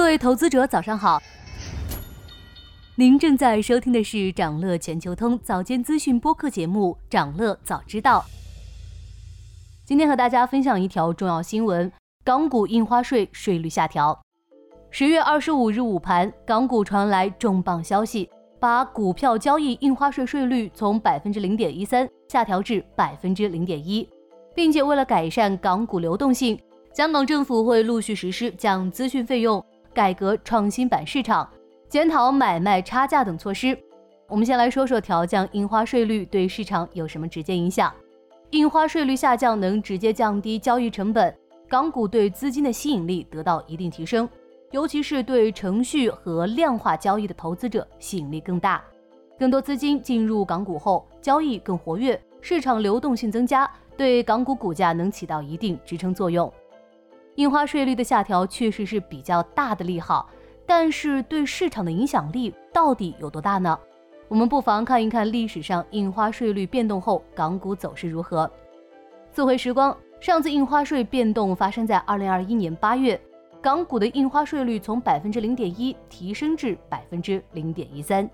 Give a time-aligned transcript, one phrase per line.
[0.00, 1.20] 各位投资者，早上好。
[2.94, 8.24] 您正在收听的是长乐全球通早间资讯播客节目《长乐早知道》。
[9.84, 11.92] 今天和大家分享一条重要新闻：
[12.24, 14.18] 港股印花税税率下调。
[14.90, 18.28] 十月二十五日午盘，港股传来重磅消息，
[18.58, 24.08] 把股票交易印花税税率从百分之零点一三下调至百分之零点一，
[24.54, 26.58] 并且为了改善港股流动性，
[26.94, 29.62] 香港政府会陆续实施降资讯费用。
[29.92, 31.48] 改革创新板市场，
[31.88, 33.76] 检讨买卖差价等措施。
[34.28, 37.92] 我们先来说说调降印花税率对市场有什么直接影响。
[38.50, 41.34] 印花税率下降能直接降低交易成本，
[41.68, 44.28] 港股对资金的吸引力得到一定提升，
[44.70, 48.82] 尤其是对程序和量化交易的投资者吸引力更大。
[49.38, 56.52] 更多资金进入港股后，交易更活跃，市场流动性增加，对港股股价能起到一定支撑作用。
[57.40, 60.28] 印花税率的下调确实是比较大的利好，
[60.66, 63.78] 但是对市场的影响力到底有多大呢？
[64.28, 68.48] 我们不妨看一看历史上印花税率变动后港股走势如何。
[69.32, 73.18] 自回时光，上次印花税变动发生在二零二一年八月，
[73.62, 78.28] 港股的印花税率从百分之零点一提升至百分之零点一三。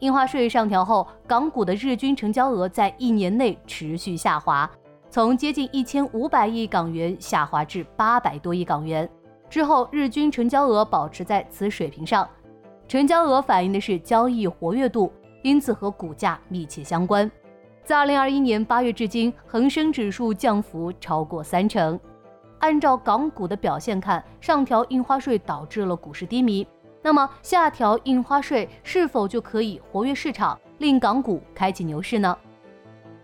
[0.00, 4.70] 印花税上调后，港股的日均成交额在一年内持续下滑。
[5.12, 9.06] 从接近一千五百亿港元下滑至八百多亿港元
[9.50, 12.26] 之后，日均成交额保持在此水平上。
[12.88, 17.30] 成交额反映的是交易活跃度，因此和股价密切相关。
[17.84, 22.00] 自二零二一年八月至今，恒生指数降幅超过三成。
[22.60, 26.66] 按照港股的表现看，上调印花税导致了股市低迷，
[27.02, 32.34] 那么下调印花税是否就可以活跃市场，令港股开启牛市呢？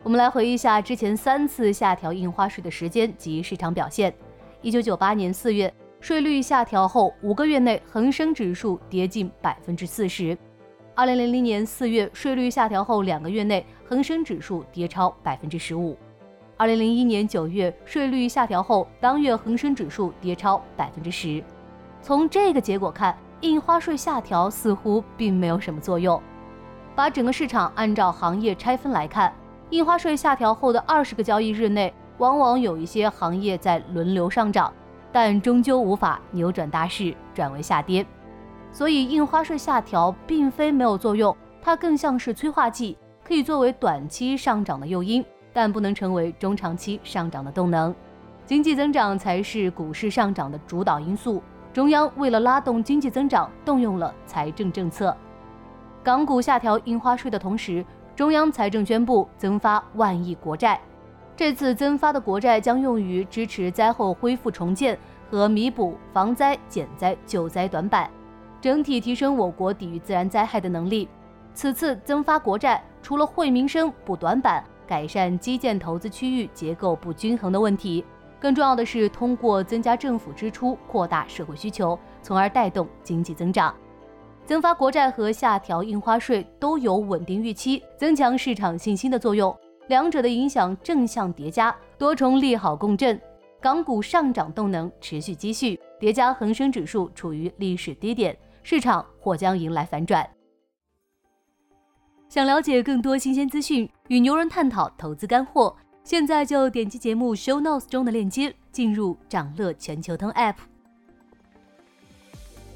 [0.05, 4.15] 我们来回忆一下之前三次下调印花税的时间及市场表现。
[4.63, 10.37] 一九九八年四月，税率下调后五个月内，恒生指数跌近百分之四十；
[10.95, 15.97] 二零零零年四月，税率下调后两个月内，恒生指数跌超百分之十五；
[16.57, 21.43] 二零零一年九月，税率下调后当月恒生指数跌超百分之十。
[22.01, 26.23] 从这个结果看，印花税下调似乎并没有什么作用。
[26.95, 29.33] 把整个市场按照行业拆分来看。
[29.71, 34.73] 印花税下调后的二十个交易日内，往往有一些行业在轮流上涨，
[35.13, 38.05] 但终究无法扭转大势，转为下跌。
[38.73, 47.95] 所以，印花税下调并非没有作用，它更像是催化剂，可以作为短期上涨的诱因，但不能成为中长期上涨的动能。
[48.47, 51.43] 经济增长才是股市上涨的主导因素。
[51.75, 55.15] 中央为了拉动经济增长，动用了财政政策。
[56.03, 57.85] 港股下调印花税的同时，
[58.17, 60.81] 中央财政宣布增发万亿国债，
[61.37, 64.99] 这次增发的国债将用于支持灾后恢复重建
[65.31, 68.11] 和弥补防灾减灾救灾短板，
[68.61, 71.09] 整体提升我国抵御自然灾害的能力。
[71.53, 78.05] 此次增发国债，除了惠民生、补短板、改善基建投资区域结构不均衡的问题，
[78.41, 83.75] 更重要的是通过增加政府支出，扩大社会需求，从而带动经济增长。
[84.49, 89.55] 增发国债和下调印花税都有稳定预期、增强市场信心的作用，
[89.89, 93.21] 两者的影响正向叠加，多重利好共振，
[93.61, 100.27] 港股上涨动能持续积蓄，叠加恒生指数处于历史低点，市场或将迎来反转。
[102.31, 110.55] 想了解更多新鲜资讯，与牛人探讨投资干货，现在就点击节目 show notes 中的链接，进入掌乐全球通 app。